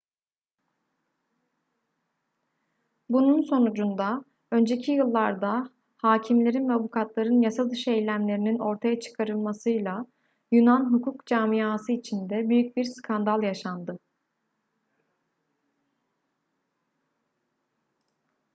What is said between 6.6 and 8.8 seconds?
ve avukatların yasadışı eylemlerinin